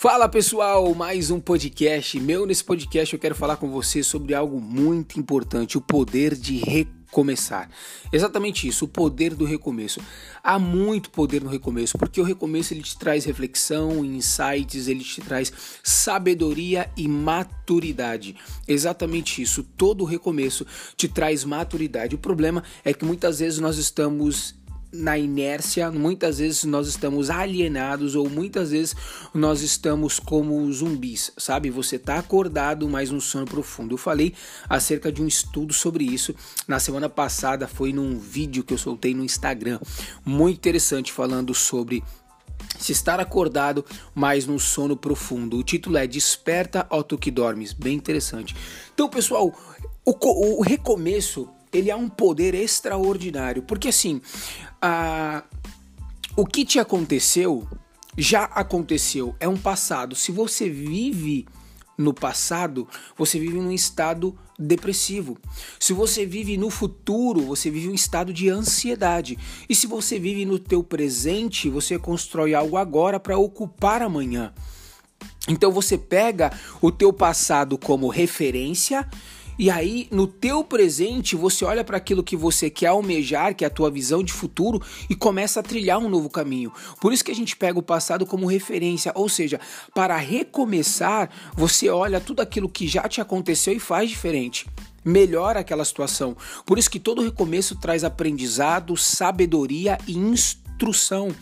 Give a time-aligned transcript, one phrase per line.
[0.00, 2.46] Fala pessoal, mais um podcast meu.
[2.46, 7.68] Nesse podcast eu quero falar com você sobre algo muito importante: o poder de recomeçar.
[8.12, 10.00] Exatamente isso, o poder do recomeço.
[10.40, 15.20] Há muito poder no recomeço, porque o recomeço ele te traz reflexão, insights, ele te
[15.20, 15.52] traz
[15.82, 18.36] sabedoria e maturidade.
[18.68, 20.64] Exatamente isso, todo recomeço
[20.96, 22.14] te traz maturidade.
[22.14, 24.54] O problema é que muitas vezes nós estamos
[24.92, 28.96] na inércia, muitas vezes nós estamos alienados ou muitas vezes
[29.34, 31.70] nós estamos como zumbis, sabe?
[31.70, 33.94] Você está acordado, mas um sono profundo.
[33.94, 34.34] Eu falei
[34.68, 36.34] acerca de um estudo sobre isso
[36.66, 39.78] na semana passada, foi num vídeo que eu soltei no Instagram,
[40.24, 42.02] muito interessante falando sobre
[42.78, 45.58] se estar acordado, mas num sono profundo.
[45.58, 48.54] O título é Desperta ao tu que dormes, bem interessante.
[48.94, 49.52] Então, pessoal,
[50.04, 54.20] o, o recomeço ele é um poder extraordinário, porque assim,
[54.80, 55.42] a,
[56.36, 57.66] o que te aconteceu
[58.18, 60.16] já aconteceu, é um passado.
[60.16, 61.46] Se você vive
[61.96, 65.38] no passado, você vive num estado depressivo.
[65.78, 69.38] Se você vive no futuro, você vive um estado de ansiedade.
[69.68, 74.52] E se você vive no teu presente, você constrói algo agora para ocupar amanhã.
[75.48, 79.08] Então você pega o teu passado como referência
[79.58, 83.66] e aí, no teu presente, você olha para aquilo que você quer almejar, que é
[83.66, 86.72] a tua visão de futuro, e começa a trilhar um novo caminho.
[87.00, 89.58] Por isso que a gente pega o passado como referência, ou seja,
[89.92, 94.66] para recomeçar, você olha tudo aquilo que já te aconteceu e faz diferente
[95.04, 96.36] melhora aquela situação.
[96.66, 101.34] Por isso que todo recomeço traz aprendizado, sabedoria e instrução.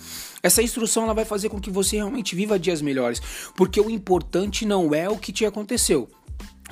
[0.43, 3.21] Essa instrução ela vai fazer com que você realmente viva dias melhores,
[3.57, 6.09] porque o importante não é o que te aconteceu,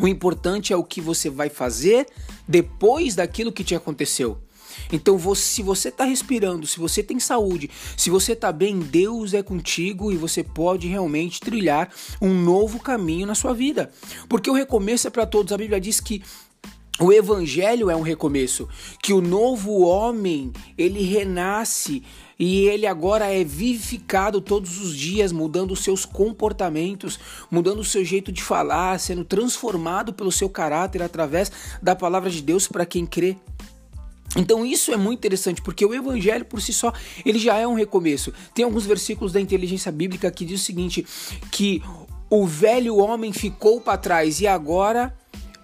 [0.01, 2.07] o importante é o que você vai fazer
[2.47, 4.39] depois daquilo que te aconteceu.
[4.93, 9.43] Então, se você está respirando, se você tem saúde, se você está bem, Deus é
[9.43, 13.91] contigo e você pode realmente trilhar um novo caminho na sua vida.
[14.29, 15.53] Porque o recomeço é para todos.
[15.53, 16.23] A Bíblia diz que
[17.01, 18.69] o evangelho é um recomeço,
[19.03, 22.05] que o novo homem, ele renasce
[22.39, 27.19] e ele agora é vivificado todos os dias, mudando os seus comportamentos,
[27.51, 31.51] mudando o seu jeito de falar, sendo transformado pelo seu caráter através
[31.83, 33.37] da palavra de Deus para quem crê.
[34.37, 36.93] Então isso é muito interessante, porque o evangelho por si só,
[37.25, 38.33] ele já é um recomeço.
[38.53, 41.07] Tem alguns versículos da inteligência bíblica que diz o seguinte,
[41.53, 41.83] que
[42.29, 45.15] o velho homem ficou para trás e agora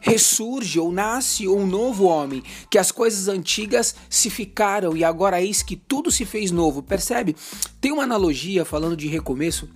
[0.01, 5.63] ressurge ou nasce um novo homem, que as coisas antigas se ficaram e agora eis
[5.63, 6.83] que tudo se fez novo.
[6.83, 7.37] Percebe?
[7.81, 9.69] Tem uma analogia falando de recomeço.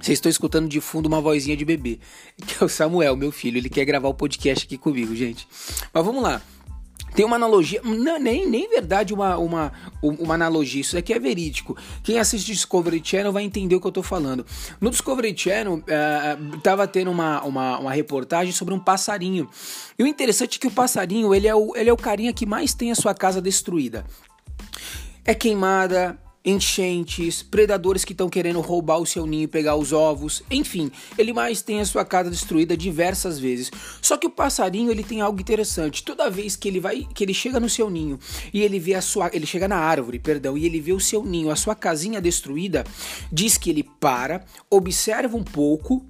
[0.00, 1.98] Vocês estão escutando de fundo uma vozinha de bebê,
[2.46, 3.58] que é o Samuel, meu filho.
[3.58, 5.46] Ele quer gravar o podcast aqui comigo, gente.
[5.92, 6.40] Mas vamos lá.
[7.14, 11.76] Tem uma analogia, não, nem, nem verdade uma, uma, uma analogia, isso aqui é verídico.
[12.02, 14.44] Quem assiste Discovery Channel vai entender o que eu tô falando.
[14.80, 19.48] No Discovery Channel, uh, tava tendo uma, uma, uma reportagem sobre um passarinho.
[19.98, 22.46] E o interessante é que o passarinho, ele é o, ele é o carinha que
[22.46, 24.04] mais tem a sua casa destruída.
[25.24, 30.42] É queimada, enchentes, predadores que estão querendo roubar o seu ninho e pegar os ovos,
[30.50, 33.70] enfim, ele mais tem a sua casa destruída diversas vezes.
[34.00, 36.02] Só que o passarinho ele tem algo interessante.
[36.02, 38.18] Toda vez que ele vai, que ele chega no seu ninho
[38.52, 41.24] e ele vê a sua, ele chega na árvore, perdão, e ele vê o seu
[41.24, 42.84] ninho, a sua casinha destruída,
[43.32, 46.06] diz que ele para, observa um pouco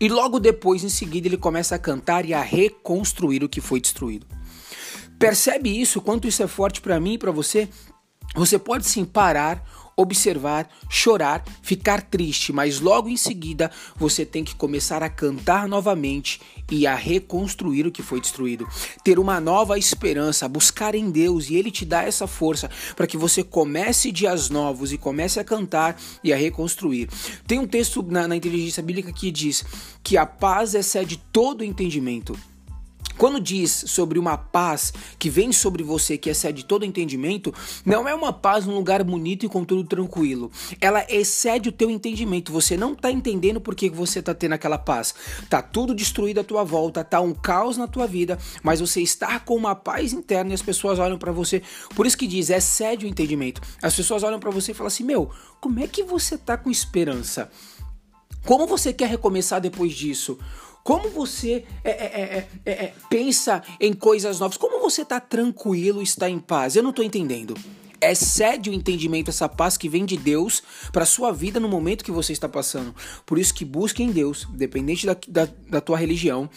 [0.00, 3.80] e logo depois, em seguida, ele começa a cantar e a reconstruir o que foi
[3.80, 4.26] destruído.
[5.18, 6.00] Percebe isso?
[6.00, 7.68] Quanto isso é forte para mim e para você?
[8.34, 9.64] Você pode sim parar,
[9.96, 16.40] observar, chorar, ficar triste, mas logo em seguida você tem que começar a cantar novamente
[16.70, 18.66] e a reconstruir o que foi destruído.
[19.04, 23.16] Ter uma nova esperança, buscar em Deus e Ele te dá essa força para que
[23.16, 27.08] você comece dias novos e comece a cantar e a reconstruir.
[27.46, 29.64] Tem um texto na, na inteligência bíblica que diz
[30.02, 32.36] que a paz excede todo entendimento.
[33.16, 37.54] Quando diz sobre uma paz que vem sobre você, que excede todo entendimento,
[37.84, 40.50] não é uma paz num lugar bonito e com tudo tranquilo.
[40.80, 42.52] Ela excede o teu entendimento.
[42.52, 45.14] Você não tá entendendo por que você tá tendo aquela paz.
[45.48, 49.38] Tá tudo destruído à tua volta, tá um caos na tua vida, mas você está
[49.38, 51.62] com uma paz interna e as pessoas olham para você.
[51.94, 53.60] Por isso que diz, excede o entendimento.
[53.82, 55.30] As pessoas olham para você e falam assim: "Meu,
[55.60, 57.50] como é que você tá com esperança?
[58.44, 60.38] Como você quer recomeçar depois disso?
[60.84, 64.58] Como você é é, é, é, é, pensa em coisas novas?
[64.58, 66.76] Como você está tranquilo, está em paz?
[66.76, 67.56] Eu não estou entendendo.
[68.02, 72.10] Excede o entendimento essa paz que vem de Deus para sua vida no momento que
[72.10, 72.94] você está passando.
[73.24, 76.50] Por isso que busque em Deus, dependente da, da, da tua religião,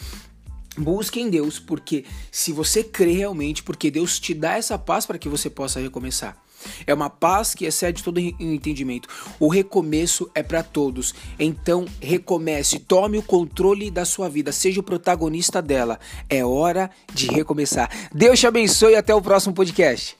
[0.78, 5.18] Busque em Deus, porque se você crê realmente, porque Deus te dá essa paz para
[5.18, 6.36] que você possa recomeçar.
[6.86, 9.08] É uma paz que excede todo entendimento.
[9.38, 11.14] O recomeço é para todos.
[11.38, 15.98] Então, recomece, tome o controle da sua vida, seja o protagonista dela.
[16.28, 17.90] É hora de recomeçar.
[18.12, 20.16] Deus te abençoe e até o próximo podcast.